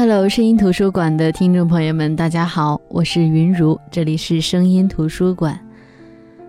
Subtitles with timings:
[0.00, 5.60] Hello，声音图书馆的听众朋友们，大家好，我是云如，这里是声音图书馆。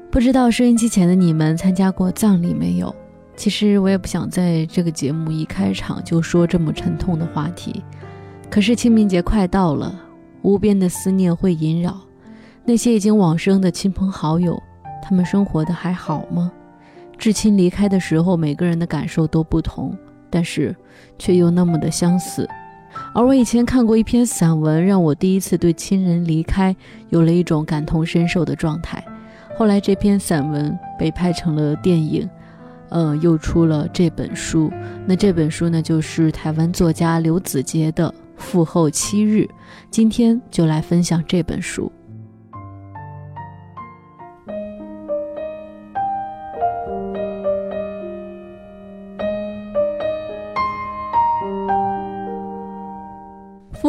[0.10, 2.96] 不知道收音机前的你们参加过葬礼没有？
[3.36, 7.84] 其实我也不想在这个节目一开场就说这么沉痛的话题。
[8.50, 10.00] 可是清明节快到了，
[10.44, 12.00] 无边的思念会萦绕
[12.64, 14.58] 那些已经往生的亲朋好友，
[15.04, 16.50] 他们生活的还好吗？
[17.18, 19.94] 至亲离开的时候，每个人的感受都不同，
[20.30, 20.74] 但是
[21.20, 22.48] 却又那么的相似。
[23.14, 26.76] 而我以前看过一篇散文，让我第一次对亲人离开
[27.10, 29.04] 有了一种感同身受的状态。
[29.58, 32.28] 后来这篇散文被拍成了电影，
[32.90, 34.72] 呃，又出了这本书。
[35.06, 39.48] 那这本书呢，就是台湾作家刘子杰的《父后七日》。
[39.90, 41.92] 今天就来分享这本书。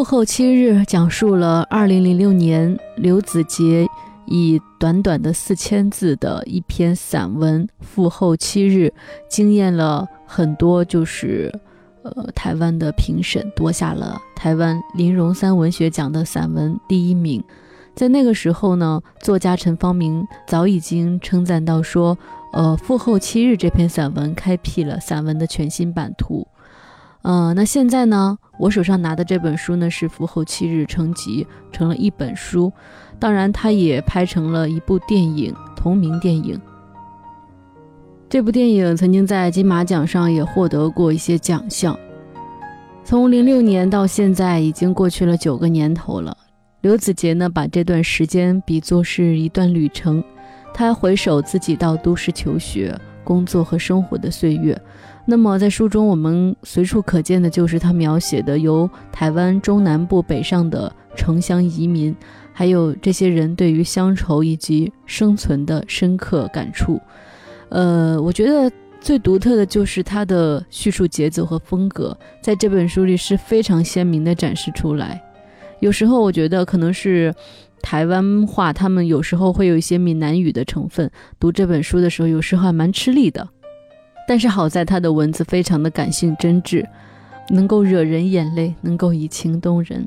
[0.02, 3.86] 父后七日讲述了2006年刘子杰
[4.26, 8.92] 以短短的四千字的一篇散文《父后七日》，
[9.30, 11.52] 惊艳了很多就是
[12.02, 17.40] 呃台湾的评审，夺下了台湾林荣三文学奖的散文第一名。
[17.94, 22.18] 在那个时候呢，作家陈方明早已经称赞到说
[22.52, 26.44] ：“呃，《父后七日》这篇散文开辟了散文的全新版图。”
[27.22, 28.36] 呃，那现在呢？
[28.58, 32.72] 我手上拿的这本书呢，是《父后七日》成集成了一本书，
[33.18, 36.60] 当然，它也拍成了一部电影，同名电影。
[38.28, 41.98] 这部电影曾经在金马奖上也获得过一些奖项。
[43.04, 46.36] 从零六年到现在，已经过去了九个年头了。
[46.80, 50.22] 刘子杰呢，把这段时间比作是一段旅程，
[50.74, 54.80] 他回首自己到都市求学、工作和生活的岁月。
[55.24, 62.14] 那么，在书中我们随处可见的就是他描写的由台湾中南部北上的城乡移民，
[62.52, 67.00] 还有这些人对于乡愁以及生存的深刻感触。
[67.68, 68.70] 呃，我觉得
[69.00, 75.22] 最独特的就是他的叙述节奏和风格，在这本书里是非常鲜明的展示出来。
[75.78, 77.32] 有时候我觉得可能是
[77.80, 81.08] 台湾话，他们有时候会有一些闽南语的成分，
[81.38, 83.48] 读这本书的时候有时候还蛮吃力的。
[84.26, 86.86] 但是好在他的文字非常的感性真挚，
[87.50, 90.06] 能够惹人眼泪，能够以情动人。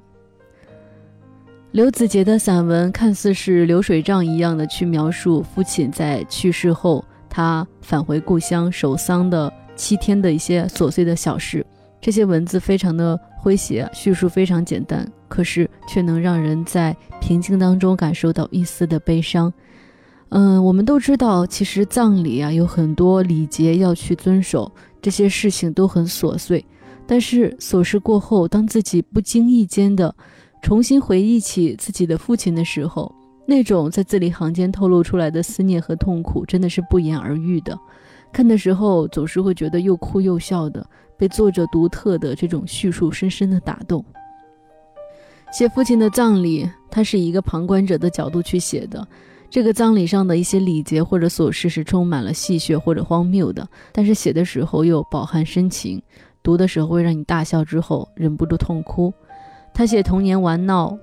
[1.71, 11.65] 刘子杰的散文看似是流水账一样的去描述父亲在去世后，他返回故乡守丧的七天的一些琐碎的小事，
[11.99, 19.51] 这些文字非常的诙谐，叙述非常简单，可是却能让人在平静当中感受到一丝的悲伤。
[20.37, 24.69] 嗯，我们都知道，其实葬礼啊有很多礼节要去遵守，
[25.01, 26.63] 这些事情都很琐碎。
[27.07, 30.13] 但是琐事过后，当自己不经意间的
[30.61, 37.79] 重新回忆起自己的父亲的时候，那种在字里行间透露出来的思念和痛苦，真的是不言而喻的。
[38.33, 40.85] 看的时候总是会觉得又哭又笑的，
[41.17, 44.03] 被作者独特的这种叙述深深的打动。
[45.53, 49.07] 写父亲的葬礼，他是以一个旁观者的角度去写的。
[49.49, 56.01] 这个葬礼上的一些礼节或者琐事是充满了戏谑或者荒谬的，但是写的时候又饱含深情，
[56.43, 59.13] 读的时候会让你大笑之后忍不住痛哭。
[59.73, 60.97] 他写童年玩闹，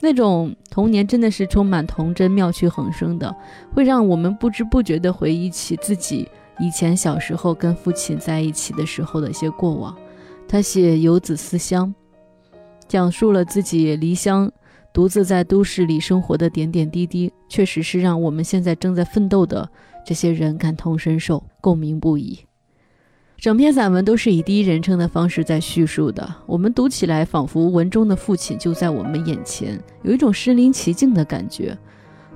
[0.00, 3.34] 那种童年真的是充满童真、妙趣横生的，
[3.72, 9.96] 会让我们不知不觉地回忆起自己以前小时候跟父亲在一起的时候的一些过往。
[10.48, 11.94] 他写游子思乡，
[12.86, 14.52] 讲述了自己离乡。
[14.92, 19.68] 独自在都市里生活的点点滴滴，确实是让我们现在正在奋斗的
[20.04, 22.38] 这些人感同身受、共鸣不已。
[23.38, 31.76] 整篇散文都是以第一人称的方式在叙述的，我们读起来仿佛文中的父亲就在我们眼前，有一种身临其境的感觉。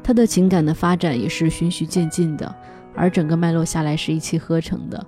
[0.02, 2.52] 他的情感的发展也是循序渐进的，
[2.94, 5.06] 而整个脉络下来是一气呵成的。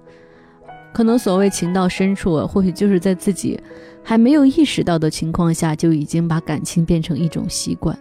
[0.98, 3.56] 可能所谓情到深处，或许就是在自己
[4.02, 7.96] 还没有意识到的情况下，就已经把感情变成一种习惯，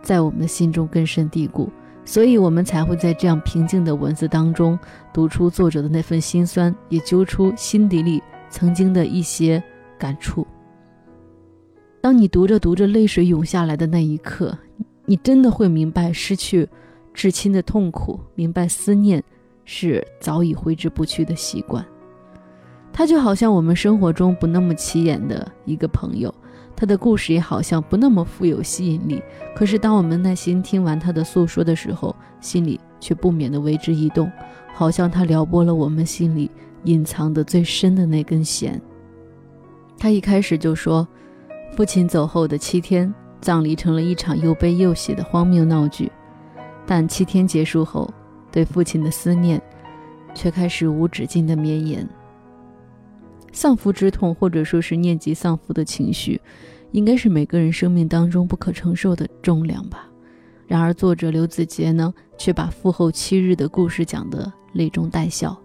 [0.00, 1.68] 在我们的心中根深蒂固，
[2.02, 4.78] 所以我们才会在这样平静的文字当中
[5.12, 9.62] 读出作者的那份心酸，也揪出心底里曾经的一些
[9.98, 10.46] 感触。
[12.00, 14.56] 当你读着读着，泪水涌下来的那一刻，
[15.04, 16.66] 你真的会明白失去
[17.12, 19.22] 至亲的痛苦，明白思念
[19.66, 21.84] 是早已挥之不去的习惯。
[23.00, 26.34] 他就好像我们生活中不那么起眼的一个朋友，
[26.76, 29.22] 他的故事也好像不那么富有吸引力。
[29.56, 34.30] 可是当我们耐心听完他的诉说的时候，心里却不免的为之一动，
[34.74, 36.50] 好像他撩拨了我们心里
[36.84, 38.78] 隐藏的最深的那根弦。
[39.96, 41.08] 他一开始就说
[41.74, 43.10] ：“父亲走后的七天，
[43.40, 46.12] 葬礼成了一场又悲又喜的荒谬闹剧。
[46.84, 48.12] 但七天结束后，
[48.52, 49.58] 对父亲的思念
[50.34, 52.06] 却开始无止境的绵延。
[53.52, 56.40] 丧夫之痛，或者说是念及丧夫的情绪，
[56.92, 60.06] 应该是每个人生命当中不可承受的重量吧。
[60.66, 65.60] 然而，作者刘子杰呢，却把父后七日的故事讲得泪中带笑。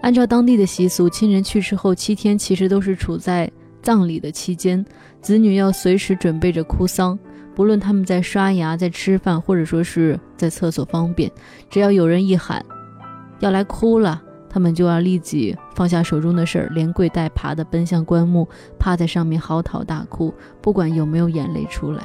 [0.00, 3.50] 按照当地的习俗，亲人去世后七天，其实都是处在
[3.82, 4.84] 葬礼的期间，
[5.20, 7.18] 子女要随时准备着哭丧。
[7.56, 11.28] 不论他们在刷牙、在吃饭，或者说是在厕所方便，
[11.68, 12.64] 只要有人一喊
[13.40, 18.48] 要来哭了，他们就要立即放下手中的事儿，连跪带爬的奔向棺木，
[18.78, 22.02] 趴在上面嚎啕大哭，不管有没有眼泪出来。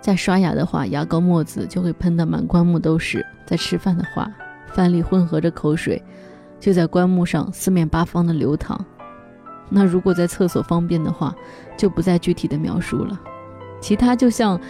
[0.00, 4.30] 在刷牙的话，牙膏沫子就会喷得满棺木都是；在吃饭的话，
[4.68, 6.02] 饭里混合着口水。
[6.58, 8.84] 就在棺木上四面八方的流淌。
[9.68, 11.34] 那如果在厕所方便的话，
[11.76, 13.20] 就不再具体的描述了。
[13.80, 14.60] 其他就像，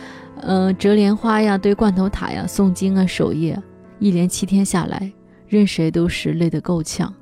[0.41, 3.63] 呃，折莲花呀、堆罐头塔呀、诵经啊、守夜，
[3.99, 5.13] 一连七天下来，
[5.53, 7.13] 任谁都是累得够呛。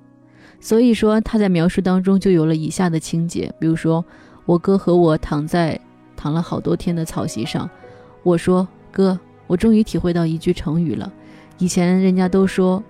[0.60, 4.04] 所以说他在描述当中就有了以下的情节，比如说
[4.46, 5.80] 我哥和我躺在
[6.16, 7.68] 躺了好多天的草席上，
[8.22, 9.18] 我说哥，
[9.48, 11.12] 我终于体会到一句成语了，
[11.58, 12.80] 以前人家都说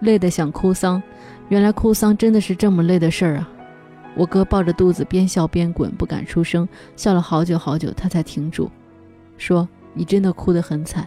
[0.00, 1.02] 累得想哭丧。
[1.48, 3.48] 原来哭丧真的是这么累的事儿啊！
[4.16, 6.66] 我哥抱着肚子边笑边滚，不敢出声，
[6.96, 8.70] 笑了好久好久，他才停住，
[9.36, 11.06] 说：“你真的哭得很惨。”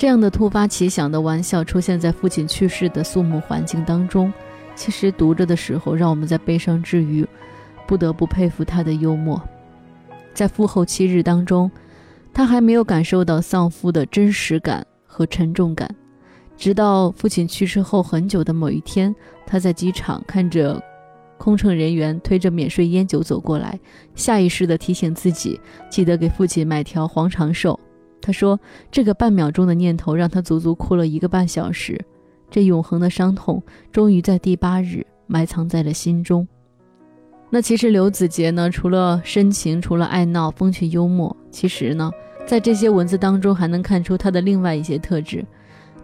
[0.00, 4.32] 这样的突发奇想的玩笑出现在父亲去世的肃穆环境当中，
[4.74, 7.22] 其实读着的时候，让我们在悲伤之余，
[7.86, 9.38] 不得不佩服他的幽默。
[10.32, 11.70] 在父后七日当中，
[12.32, 15.94] 他还没有感受到丧夫的真实感和沉重感。
[16.56, 19.14] 直到父亲去世后很久的某一天，
[19.44, 20.82] 他在机场看着
[21.36, 23.78] 空乘人员推着免税烟酒走过来，
[24.14, 25.60] 下意识地提醒自己
[25.90, 27.78] 记得给父亲买条黄长寿。
[28.20, 28.58] 他说
[28.90, 31.98] ：“这个半秒钟的念头让他足足哭了一个半小时。
[32.50, 33.62] 这永恒的伤痛
[33.92, 36.46] 终于在第八日埋藏在了心中。”
[37.52, 42.10] 那其实刘子杰呢，除了深情，除了爱闹、风趣幽默，其实呢，
[42.46, 45.44] 在这些文字当中还能看出他的另外一些特质。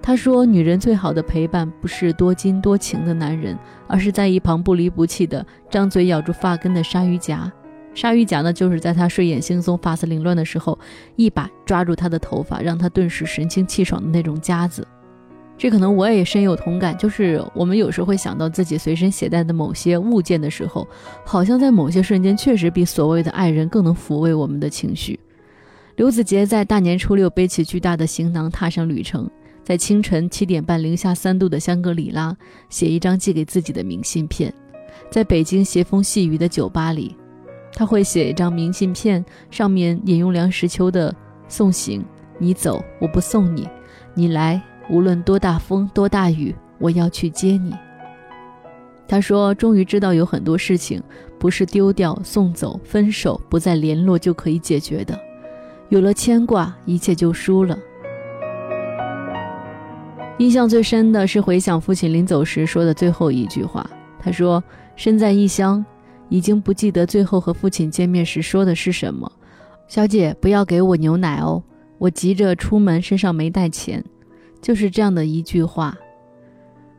[0.02, 7.52] 他说：“女人最好的陪伴，不是多金多情的男人，而是在一旁不离不弃的张嘴咬住发根的鲨鱼夹。
[7.96, 10.78] 鲨鱼夹呢，就是在他睡眼惺忪、发丝凌乱的时候，
[11.16, 14.86] 一把抓住他的头发，让他顿时神清气爽的那种夹子。
[15.56, 16.94] 这可能我也深有同感。
[16.98, 20.86] 就是我们有时会想到自己随身携带的某些物件的时候，
[21.24, 25.18] 好像在某些瞬间，确实比所谓的爱人更能抚慰我们的情绪。”
[25.96, 29.26] 刘子杰在大年初六背起巨大的行囊，踏上旅程。
[29.64, 32.36] 在清晨七点半，零下三度的香格里拉，
[32.68, 34.52] 写一张寄给自己的明信片；
[35.10, 37.16] 在北京斜风细雨的酒吧里，
[37.78, 41.14] 他会写一张明信片，上面引用梁实秋的
[41.46, 42.02] 送行
[42.40, 43.64] ：“你走，我不送你；
[44.14, 44.58] 你来，
[44.88, 47.74] 无论多大风多大雨，我要去接你。”
[49.06, 51.02] 他说：“终于知道有很多事情
[51.38, 55.20] 不是丢掉、送走、分手、不再联络就可以解决的，
[55.90, 57.78] 有了牵挂，一切就输了。”
[60.38, 63.88] 印象最深的是回想父亲临走时说的最后一句话。
[64.18, 64.64] 他说
[64.96, 65.84] ：“身在异乡，
[66.28, 69.30] 已经不记得最后和父亲见面时说的是什么。
[69.88, 71.62] 小姐，不要给我牛奶哦，
[71.98, 74.04] 我急着出门，身上没带钱。”
[74.62, 75.96] 就是这样的一句话，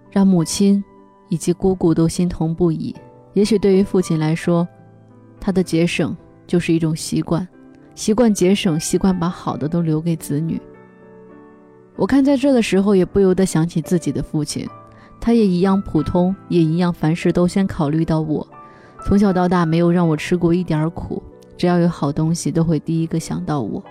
[0.10, 0.82] 让母亲
[1.28, 2.96] 以及姑姑都心痛不已。
[3.34, 4.66] 也许对于父亲来说，
[5.40, 6.16] 他的节省
[6.46, 7.46] 就是一种习惯，
[7.94, 10.62] 习惯节省，习惯把好的都留给子女。
[11.98, 14.66] 我看在这的时候，也不由得想起自己的父亲，
[15.20, 18.48] 他也一样普通，也一样凡事都先考虑到我。
[19.06, 21.22] 从小到大，没有让我吃过一点苦，
[21.58, 23.84] 只要有好东西，都会第一个想到我。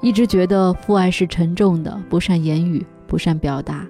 [0.00, 3.86] 一直觉得父爱是沉重的，不善言语，不善表达，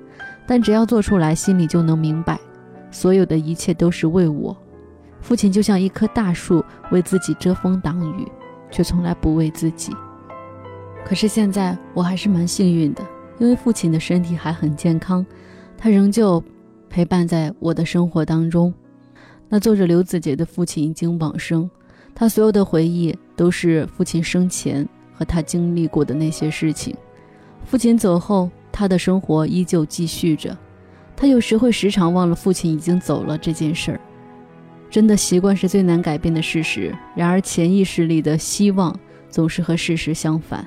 [0.46, 2.38] 但只要做出来，心里就能明白，
[2.90, 4.56] 所有的一切都是为我。
[5.20, 8.26] 父亲就像一棵大树，为自己遮风挡雨，
[8.70, 9.94] 却从来不为自己。
[11.04, 13.02] 可是现在，我还是蛮幸运的。
[13.38, 15.24] 因为父亲的身体还很健康，
[15.78, 16.44] 他仍旧
[16.90, 18.72] 陪伴在我的生活当中。
[19.52, 21.68] 那作者刘子杰的父亲已经往生，
[22.14, 26.94] 他所有的回忆都是父亲生前和他经历过的那些事情。
[27.64, 30.56] 父亲走后，他的生活依旧继续着。
[31.16, 34.00] 他有时会时常忘了父亲已经走了这件事儿。
[34.88, 38.96] 真的习惯是最难改变的事实，然而潜意识里的希望
[39.28, 40.64] 总是和事实相反。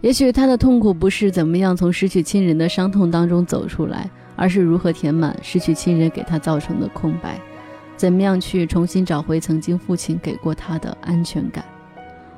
[0.00, 7.38] 也许他的痛苦不是怎么样从失去亲人的伤痛当中走出来，而是如何填满失去亲人给他造成的空白，
[8.02, 11.64] 怎么样去重新找回曾经父亲给过他的安全感。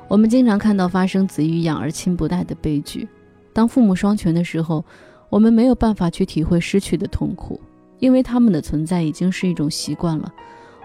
[0.07, 3.09] 我们经常看到发生子欲养而亲不待的悲剧。
[3.51, 4.85] 当父母双全的时候，
[5.27, 7.59] 我们没有办法去体会失去的痛苦，
[7.97, 10.31] 因为他们的存在已经是一种习惯了。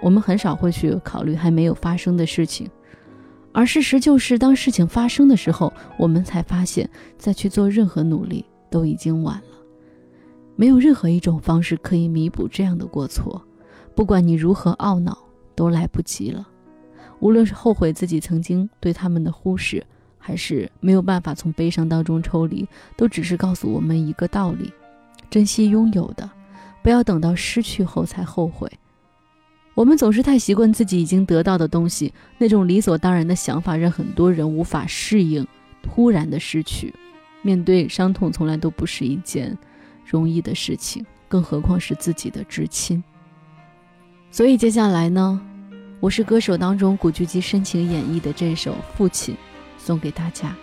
[0.01, 2.67] 我们很少会去考虑还没有发生的事情，
[3.53, 9.59] 而事实就是，当事情发生的时候，我们才发现，再去做任何努力都已经晚了。
[10.57, 13.45] 没有任何一种方式可以弥补这样的过错，
[13.95, 15.19] 不管你如何懊恼，
[15.55, 16.49] 都来不及了。
[17.19, 19.85] 无论是后悔自己曾经对他们的忽视，
[20.19, 22.67] 还是没有办法从悲伤当中抽离，
[22.97, 24.73] 都只是告诉我们一个道理：
[25.29, 26.31] 珍惜拥有的，
[26.83, 28.71] 不要等到失去后才后悔。
[29.75, 35.47] 我们总是太习惯自己已经得到的东西，那种理所当然的想法让很多人无法适应
[35.83, 36.95] 突然的失去。
[37.43, 39.57] 面对伤痛，从来都不是一件
[40.05, 43.03] 容易的事情，更何况是自己的至亲。
[44.33, 45.41] 所以接下来呢？
[45.99, 49.35] 我是歌手当中古巨基深情演绎的这首《父亲》，
[49.77, 50.55] 送给大家。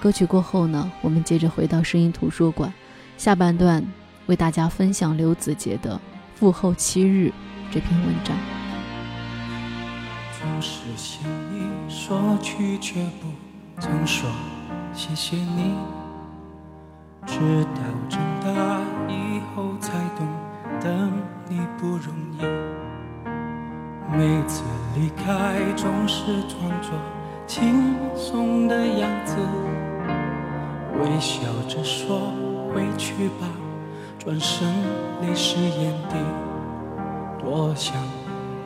[0.00, 2.72] 歌曲过后呢，我们接着回到声音图书馆，
[3.18, 3.84] 下半段
[4.26, 5.96] 为大家分享刘子杰的
[6.36, 7.28] 《父后七日》
[7.74, 8.36] 这篇文章。
[10.40, 13.26] 总是想你说去，却不
[13.80, 14.30] 曾说
[14.94, 15.74] 谢谢你，
[17.26, 17.34] 直
[17.74, 18.80] 到长大
[19.12, 20.28] 以后才懂，
[20.80, 21.12] 等
[21.48, 22.89] 你不容易。
[24.12, 24.64] 每次
[24.96, 26.90] 离开，总是装作
[27.46, 29.36] 轻松的样子，
[30.98, 32.32] 微笑着说
[32.74, 33.46] 回去吧，
[34.18, 34.68] 转身
[35.22, 36.16] 泪湿眼底。
[37.40, 37.94] 多想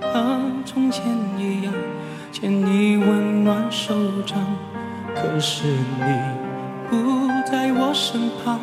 [0.01, 1.05] 和从前
[1.39, 1.73] 一样，
[2.33, 4.39] 牵你温暖手掌，
[5.15, 6.21] 可是你
[6.89, 8.59] 不在我身旁，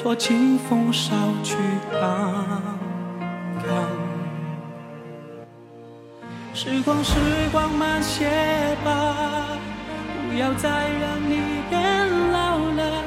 [0.00, 1.12] 托清风捎
[1.42, 1.56] 去
[2.00, 2.71] 安。
[6.64, 7.18] 时光，时
[7.50, 8.30] 光慢些
[8.84, 9.58] 吧，
[10.30, 11.80] 不要再让你变
[12.30, 13.02] 老了。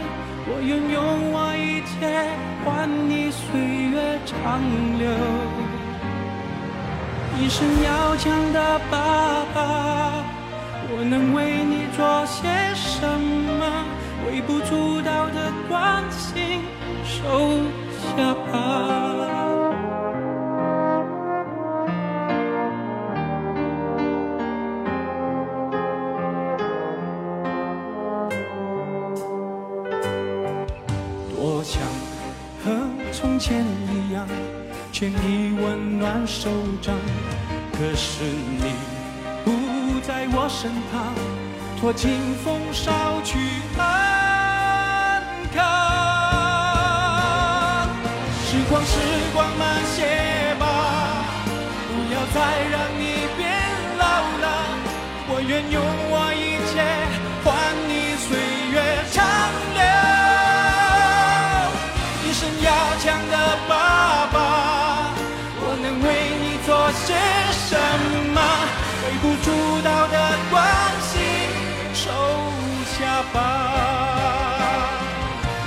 [0.45, 2.27] 我愿用我一切
[2.65, 4.59] 换你岁月长
[4.99, 5.07] 留。
[7.39, 10.21] 一生要强的爸爸，
[10.89, 13.85] 我能为你做些什么？
[14.27, 16.59] 微不足道的关心，
[17.05, 17.61] 收
[18.03, 18.74] 下吧。
[41.95, 42.91] 清风捎
[43.23, 43.37] 去
[43.77, 45.23] 安
[45.55, 45.63] 康。
[48.45, 48.99] 时光，时
[49.33, 50.63] 光慢些吧，
[51.87, 52.35] 不要再
[52.69, 53.01] 让你
[53.37, 53.41] 变
[53.97, 54.03] 老
[54.41, 54.45] 了。
[55.27, 56.73] 我愿用我一切
[57.43, 57.45] 换
[57.87, 57.91] 你
[58.27, 58.27] 岁
[58.71, 58.75] 月
[59.11, 59.17] 长
[59.73, 59.81] 留，
[62.23, 62.67] 一生要
[62.99, 63.33] 强的
[63.69, 63.73] 爸
[64.31, 64.35] 爸。
[65.57, 66.05] 我能为
[66.43, 67.07] 你做些
[67.67, 67.71] 什
[68.33, 68.37] 么
[69.01, 69.47] 微不足
[69.81, 70.15] 道的
[70.51, 70.53] 关
[72.05, 72.11] 收
[72.85, 73.39] 下吧。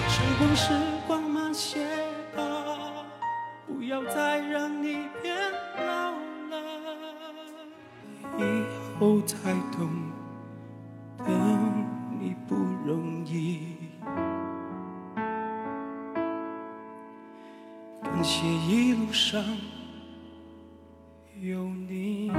[0.08, 0.70] 时光，时
[1.04, 1.84] 光慢些
[2.36, 2.44] 吧，
[3.66, 5.34] 不要再让你变
[5.84, 6.12] 老
[6.50, 6.54] 了。
[8.38, 8.40] 以
[9.00, 9.90] 后才懂，
[11.26, 11.84] 等
[12.20, 12.54] 你不
[12.86, 13.74] 容易。
[18.00, 19.42] 感谢一路上。
[21.40, 22.30] 有你，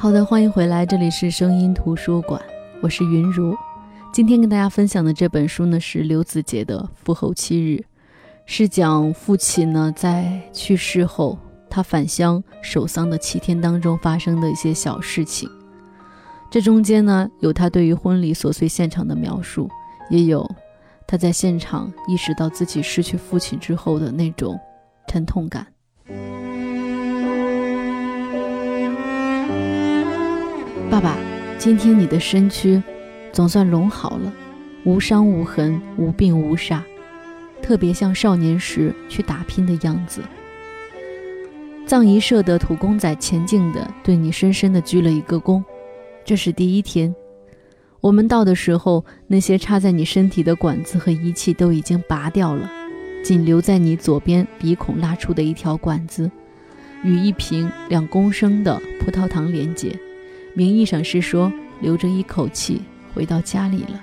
[0.00, 2.40] 好的，欢迎回来，这里是声音图书馆，
[2.80, 3.54] 我是云如。
[4.10, 7.78] 今天跟大家分享的这本书呢，是刘子杰的《父后七日》。
[8.46, 11.38] 是讲父亲呢在去世后，
[11.68, 15.46] 他返乡守丧的七天当中发生的一些小事情。
[16.50, 19.68] 这中间呢有他对于婚礼琐碎现场的描述，
[20.08, 20.50] 也有
[21.06, 24.58] 他在现场意识到自己失去父亲之后的那种
[25.08, 25.66] 沉痛感。
[30.90, 31.16] 爸爸，
[31.56, 32.82] 今天你的身躯
[33.32, 34.32] 总算拢好了，
[34.82, 36.80] 无伤无痕，无病无煞。
[37.62, 40.20] 特别像少年时去打拼的样子。
[41.86, 45.62] 葬仪社的土公仔前进的对你深深的鞠了一个躬。
[46.24, 47.14] 这是第一天，
[48.00, 52.68] 我们到的时候，那些插在你身体的管子和仪器都已经拔掉了，
[53.22, 56.28] 仅留在你左边鼻孔拉出的一条管子，
[57.04, 59.96] 与一瓶两公升的葡萄糖连接，
[60.60, 61.50] 名义上是说
[61.80, 62.82] 留着一口气
[63.14, 63.98] 回到家里了。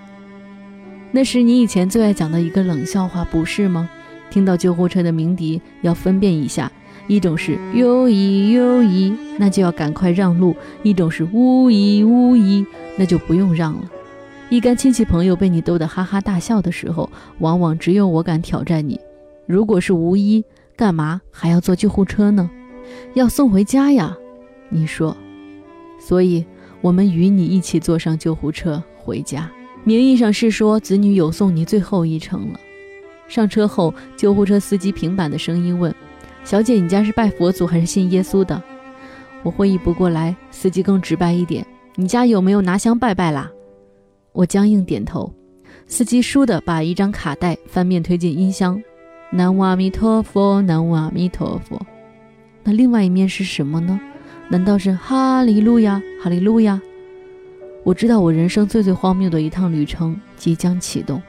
[1.12, 3.88] 那是你以前最爱讲的一个冷笑话，不是吗？
[4.32, 6.72] 听到救护车的鸣笛，要分辨一下，
[7.06, 12.66] 一种是哟咦哟咦，那就要赶快让路；一种是呜咦呜咦，
[12.98, 13.88] 那就不用让了。
[14.50, 19.00] 一干亲戚朋友被你逗得哈哈大笑的时候，往往只有我敢挑战你。
[19.46, 20.44] 如果是无一，
[20.76, 22.50] 干嘛还要坐救护车呢？
[23.14, 24.18] 要送回家呀，
[24.70, 25.16] 你说。
[26.08, 26.46] 所以，
[26.80, 29.52] 我们与你一起坐上救护车回家。
[29.84, 32.60] 名义上是说子女有送你最后一程了。
[33.28, 35.94] 上车后，救护车司机平板的声音问
[36.46, 38.64] ：“小姐，你家是拜佛祖还是信耶稣的？”
[39.44, 43.52] 我会意不过来，司机更直白一点：“你家有没有拿香拜拜啦？”
[44.32, 45.30] 我僵硬点头。
[45.88, 48.82] 司机倏地把一张卡带翻面推进音箱
[49.30, 51.86] ：“南无阿弥陀佛，南无阿弥陀佛。”
[52.64, 54.00] 那另外一面是什么呢？
[54.50, 56.80] 难道是哈利路亚，哈利路亚？
[57.84, 61.22] 我知道我人生最最荒谬的一趟旅程即将启动。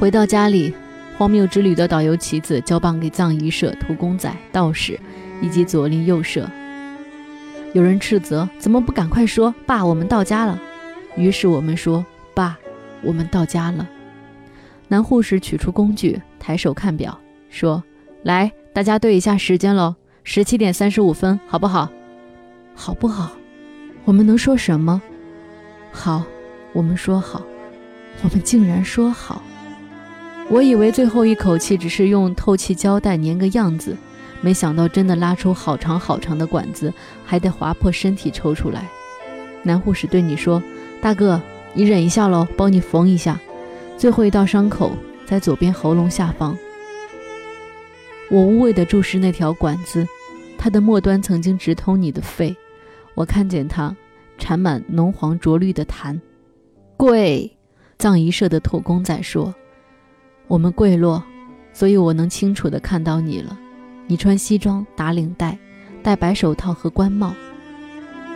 [0.00, 0.72] 回到家里，
[1.18, 4.98] 荒谬之旅的导游旗子交棒给藏医社、土公仔、道士
[5.42, 6.48] 以及左邻右舍。
[7.74, 10.58] 有人斥责：“怎么不赶快说，爸，我们到家了？”
[11.18, 12.58] 于是我们说：“爸，
[13.02, 13.86] 我们到家了。”
[14.88, 17.18] 男护士取出工具，抬手看表，
[17.50, 17.84] 说
[18.24, 19.94] ：“来，大家对一下时间喽，
[20.24, 21.88] 十七点三十五分，好不好？
[22.74, 23.32] 好不好？”
[24.04, 25.00] 我们能说什么？
[25.92, 26.22] 好，
[26.72, 27.42] 我们说好，
[28.22, 29.42] 我们竟然说好。
[30.48, 33.96] 我以为最后一口气只是用透气胶带粘个样子，
[34.40, 36.92] 没想到真的拉出好长好长的管子，
[37.26, 38.88] 还得划破身体抽出来。
[39.62, 40.62] 男护士对你说
[41.02, 41.40] ：“大哥，
[41.74, 43.38] 你忍一下喽，帮你缝一下，
[43.98, 44.96] 最后一道伤口
[45.26, 46.56] 在左边喉咙下方。”
[48.30, 50.06] 我无畏地注视那条管子，
[50.58, 52.54] 它的末端曾经直通你的肺。
[53.14, 53.96] 我看见它
[54.36, 56.20] 缠满浓黄浊绿的痰。
[56.96, 57.56] 跪，
[57.96, 59.54] 藏仪社的土公仔说
[60.48, 61.22] ：“我们跪落，
[61.72, 63.58] 所以我能清楚地看到你了。
[64.06, 65.56] 你穿西装打领带，
[66.02, 67.34] 戴白手套和官帽。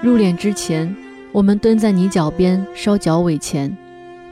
[0.01, 0.95] 入殓之前，
[1.33, 3.77] 我们蹲在你脚边烧脚尾钱。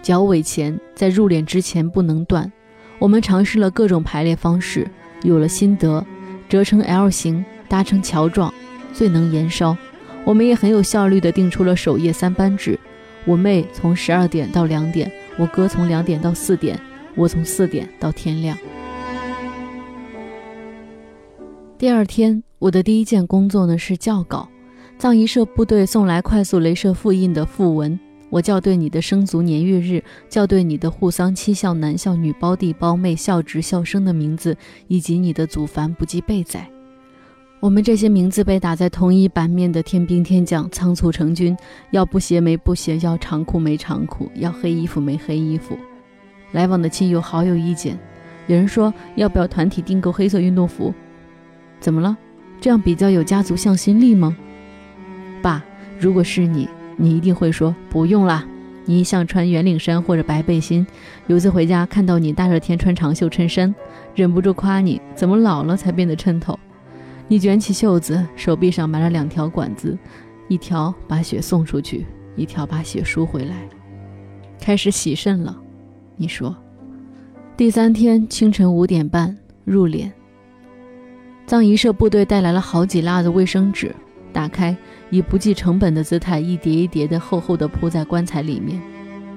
[0.02, 2.50] 脚尾钱在入殓之前不能断。
[2.98, 4.88] 我们尝试了各种排列方式，
[5.22, 6.04] 有了心得，
[6.48, 8.52] 折成 L 型，搭成桥状，
[8.92, 9.74] 最能延烧。”
[10.22, 12.78] 我们也很有效率地定出了守夜三班制，
[13.24, 16.78] 我妹从十二点到两点，我哥从两点到四点，
[17.14, 18.58] 我从四点到天亮。
[21.78, 24.46] 第二天，我的第一件工作呢是校稿，
[24.98, 34.54] 藏仪社部队送来快速镭射复印的讣文，我校对你的生卒年月日，校对你的护丧妻孝男孝女胞弟胞妹孝侄孝生的名字，
[34.86, 36.70] 以及你的祖坟不计备载。
[37.60, 41.54] 我们这些名字被打在同一版面的天兵天将仓促成军，
[41.90, 45.76] 要布鞋没布鞋，要长裤没长裤，要黑衣服没黑衣服。
[46.52, 47.98] 来往的亲友好有意见，
[48.46, 50.94] 有人说要不要团体订购黑色运动服？
[51.80, 52.16] 怎么了？
[52.62, 54.34] 这样比较有家族向心力吗？
[55.42, 55.62] 爸，
[55.98, 58.42] 如果是你，你一定会说不用啦。
[58.86, 60.86] 你一向穿圆领衫或者白背心，
[61.26, 63.74] 有次回家看到你大热天穿长袖衬衫，
[64.14, 66.58] 忍不住夸你怎么老了才变得衬头。
[67.30, 69.96] 你卷起袖子，手臂上埋了两条管子，
[70.48, 73.68] 一条把血送出去，一条把血输回来。
[74.60, 75.56] 开始洗肾了，
[76.16, 76.56] 你说。
[77.56, 80.10] 第三天清晨五点半入殓。
[81.46, 83.94] 藏仪社部队带来了好几拉的卫生纸，
[84.32, 84.76] 打开，
[85.10, 88.82] 以不计成本的姿态一叠一叠的厚厚的铺在棺材里面。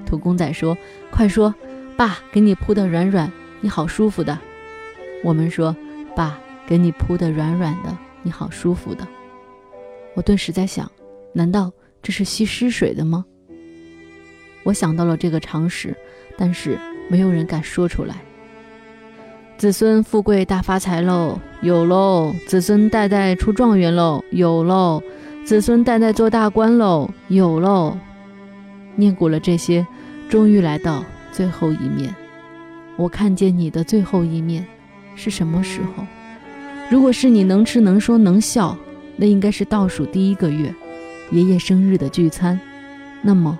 [0.04, 0.76] 土公仔说
[1.12, 1.54] ：“快说，
[1.96, 3.30] 爸，给你铺的软软，
[3.60, 4.36] 你好舒服的。”
[5.22, 5.76] 我们说
[6.16, 9.06] ：“爸。”给你铺的软软的，你好舒服的。
[10.14, 10.90] 我顿时在想，
[11.32, 11.72] 难道
[12.02, 13.24] 这是吸湿水的吗？
[14.62, 15.96] 我想到了这个常识，
[16.38, 18.16] 但是没有人敢说出来。
[19.56, 25.00] 子孙富贵大发财喽，有喽；子孙代代出状元喽，有喽；
[25.44, 27.96] 子孙代代做大官喽，有喽。
[28.96, 29.86] 念过了这些，
[30.28, 32.14] 终于来到最后一面。
[32.96, 34.66] 我看见你的最后一面
[35.14, 36.04] 是什么时候？
[36.90, 38.76] 如果是你能吃能说能笑，
[39.16, 40.72] 那应该是倒数第一个月，
[41.32, 42.58] 爷爷生日的聚餐。
[43.22, 43.58] 那么，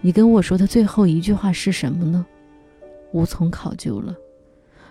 [0.00, 2.26] 你跟我说的最后一句话是什么呢？
[3.12, 4.14] 无从考究了。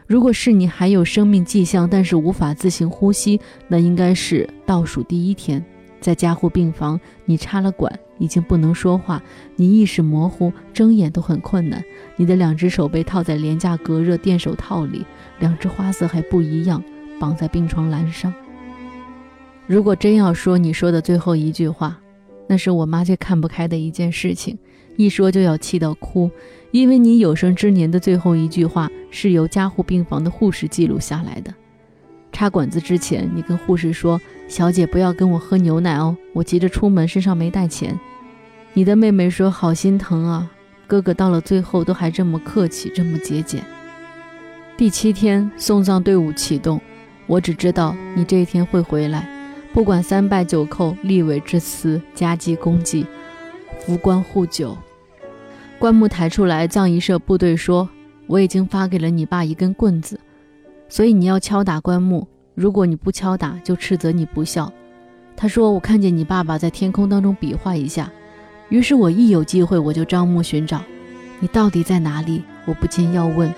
[0.07, 5.63] 如果是你还有生命迹象，但是无法自行呼吸，那应该是倒数第一天，
[5.99, 9.21] 在加护病房，你插了管，已经不能说话，
[9.57, 11.83] 你意识模糊，睁眼都很困难。
[12.15, 15.05] 你的两只手被套在廉价隔热电手套里，
[15.39, 16.81] 两只花色还不一样。
[17.19, 18.34] 绑在病床栏上。
[19.67, 21.99] 如果真要说你说的最后一句话，
[22.47, 24.58] 那是我妈最看不开的一件事情，
[24.95, 26.30] 一说就要气到哭，
[26.71, 31.54] 因为你有生之年的最后一句话是由加护病房的护士记录下来的。
[32.32, 37.97] 插管子之前，你跟护士说：“小姐不要跟我喝牛奶哦，我急着出门，身上没带钱。”
[38.73, 40.51] 你的妹妹说：“好心疼啊，
[40.86, 43.63] 哥哥到了最后都还这么客气，这么节俭。”
[44.75, 46.82] 第七天送葬队伍启动，
[47.27, 49.27] 我只知道你这一天会回来，
[49.73, 53.05] 不管三拜九叩、立委之词、加祭公祭、
[53.79, 54.77] 扶棺护酒。
[55.79, 57.89] 棺木抬出来，葬仪社部队说
[58.27, 60.19] ：“我已经发给了你爸一根棍子。”
[60.88, 64.71] 所以你要敲打棺木，如果你不敲打，就斥责你不孝。
[65.35, 68.09] 他说：“我看见你爸爸在天空当中比划一下，
[68.69, 70.81] 于是我一有机会我就张目寻找，
[71.39, 72.43] 你到底在哪里？
[72.65, 73.53] 我不禁要问：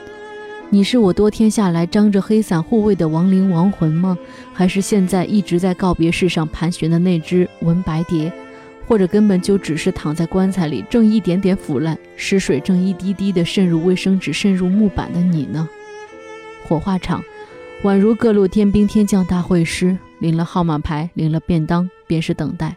[0.69, 4.17] 你是我多天下来张着黑伞护卫的亡灵亡魂吗？
[4.53, 8.31] 还是现在一直在告别世上盘旋的那只文白蝶？
[8.85, 15.67] 或者根本就只是躺在棺材里，正一点点腐烂，尸水正一滴滴地渗入卫生纸、渗入木板的你呢？”
[16.67, 17.23] 火化场，
[17.83, 22.75] 宛如各路天兵天将大会师，领了号码牌，领了便当，便是等待。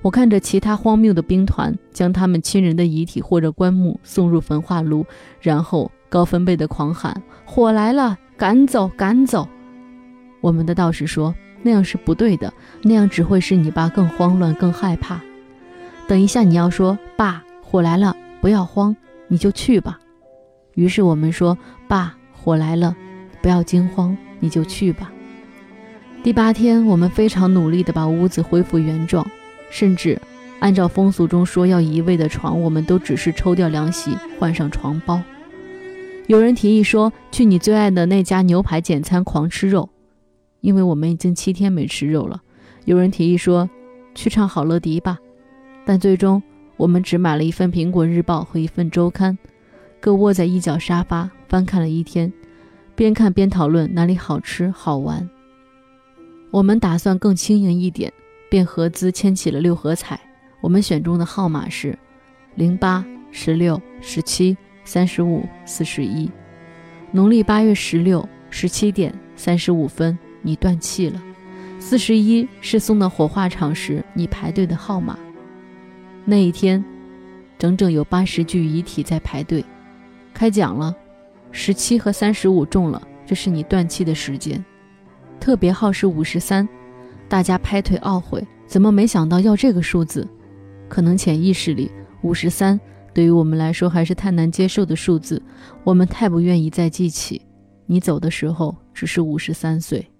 [0.00, 5.04] 我看着其他荒谬的兵团，将他们亲人的遗体或者棺木送入焚化炉，
[5.40, 9.48] 然后高分贝的狂喊：“火来了，赶走，赶走！”
[10.40, 15.20] 我们的道士说：“那样是不对的，那样只会使你爸更慌乱、更害怕。
[16.06, 18.94] 等一下你要说，爸，火来了，不要慌，
[19.28, 19.98] 你就去吧。”
[20.74, 21.56] 于是我们说
[21.88, 22.94] ：“爸，火来了。”
[23.42, 25.12] 不要惊慌，你就去吧。
[26.24, 29.24] 第八天，我们非常努力地把屋子恢复原状，
[29.70, 30.20] 甚至
[30.58, 35.22] 按照风俗中说要移位的床，我们都只是抽掉凉席，换上床包。
[36.28, 39.88] 有人提议说去你最爱的那家牛排简餐狂吃肉，
[40.60, 42.42] 因为我们已经七天没吃肉了。
[42.84, 43.68] 有人提议说
[44.14, 45.18] 去唱好乐迪吧，
[45.84, 46.42] 但最终
[46.76, 49.38] 我们只买了一份《苹果日报》和一份周刊，
[50.00, 52.32] 各窝在一角沙发翻看了一天。
[52.96, 55.28] 边看边讨论哪里好吃好玩。
[56.50, 58.12] 我们打算更轻盈一点，
[58.50, 60.18] 便合资牵起了六合彩。
[60.60, 61.96] 我们选中的号码是
[62.54, 66.30] 零八、十六、十七、三十五、四十一。
[67.10, 71.22] 农历八月十六十七点三十五分，你断气了。
[71.78, 75.18] 四十一是送到火化场时你排队的号码。
[76.24, 76.82] 那一天，
[77.58, 79.62] 整整有八十具遗体在排队。
[80.32, 80.96] 开奖了。
[81.52, 84.62] 十七和三十五中了，这是你断气的时间。
[85.40, 86.68] 特别号是五十三，
[87.28, 90.26] 大家拍腿懊悔，怎么没想到要这个数字？
[90.88, 91.90] 可能潜意识里，
[92.22, 92.78] 五十三
[93.16, 95.42] 对于我们来说还是太难接受的数字，
[95.84, 97.40] 我们太不愿意再记起。
[97.86, 100.12] 你走的时候只是五十三岁，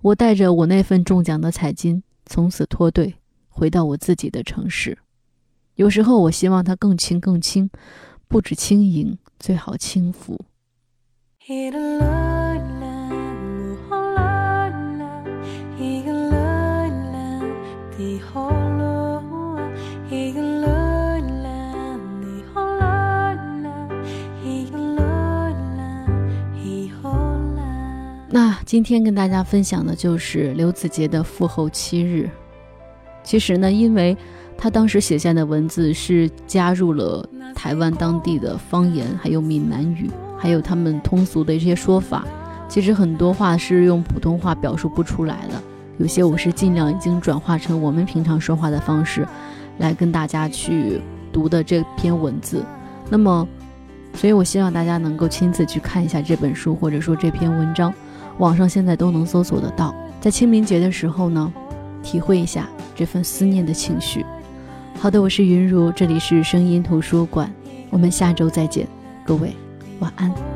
[0.00, 3.16] 我带着我那份中奖的彩金，从此脱队，
[3.50, 4.96] 回到我自己的城市。
[5.74, 7.68] 有时候我希望它更轻更轻，
[8.28, 9.18] 不止轻盈。
[9.38, 10.40] 最好轻浮。
[28.66, 32.28] 今天跟大家分享的就是刘子杰的《父后七日》。
[33.22, 34.16] 其实呢，因为
[34.58, 37.24] 他当时写下的文字是加入了。
[37.54, 42.26] 台湾当地的方言，还有闽南语，还有他们通俗的一些说法，
[42.68, 45.62] 其实很多话是用普通话表述不出来的。
[45.98, 49.24] 有些我是尽量已经转化成我们平常说话的方式，
[49.78, 51.00] 来跟大家去
[51.32, 52.64] 读的这篇文字。
[53.08, 53.46] 那么，
[54.14, 57.94] 所以我希望大家能够亲自去看一下这本书，或者说这篇文章，
[58.38, 59.94] 网上现在都能搜索得到。
[60.20, 61.52] 在清明节的时候呢，
[62.02, 64.24] 体会一下这份思念的情绪。
[64.98, 67.52] 好的，我是云如，这里是声音图书馆，
[67.90, 68.86] 我们下周再见，
[69.24, 69.54] 各位
[70.00, 70.55] 晚安。